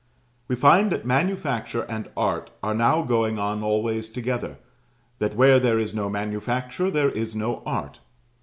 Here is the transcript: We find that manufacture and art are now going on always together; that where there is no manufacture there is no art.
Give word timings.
We 0.47 0.55
find 0.55 0.91
that 0.91 1.05
manufacture 1.05 1.83
and 1.83 2.09
art 2.17 2.49
are 2.63 2.73
now 2.73 3.03
going 3.03 3.37
on 3.37 3.61
always 3.61 4.09
together; 4.09 4.57
that 5.19 5.35
where 5.35 5.59
there 5.59 5.77
is 5.77 5.93
no 5.93 6.09
manufacture 6.09 6.89
there 6.89 7.11
is 7.11 7.35
no 7.35 7.61
art. 7.67 7.99